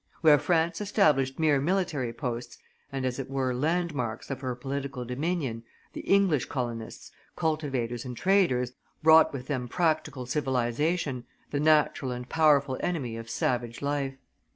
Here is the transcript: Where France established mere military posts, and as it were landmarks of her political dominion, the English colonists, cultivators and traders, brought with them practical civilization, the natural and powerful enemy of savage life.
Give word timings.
Where 0.21 0.39
France 0.39 0.81
established 0.81 1.37
mere 1.37 1.61
military 1.61 2.11
posts, 2.11 2.57
and 2.91 3.05
as 3.05 3.19
it 3.19 3.29
were 3.29 3.53
landmarks 3.53 4.31
of 4.31 4.41
her 4.41 4.55
political 4.55 5.05
dominion, 5.05 5.61
the 5.93 6.01
English 6.01 6.45
colonists, 6.45 7.11
cultivators 7.35 8.03
and 8.03 8.17
traders, 8.17 8.71
brought 9.03 9.31
with 9.31 9.45
them 9.45 9.67
practical 9.67 10.25
civilization, 10.25 11.25
the 11.51 11.59
natural 11.59 12.09
and 12.09 12.27
powerful 12.27 12.77
enemy 12.81 13.15
of 13.15 13.29
savage 13.29 13.83
life. 13.83 14.17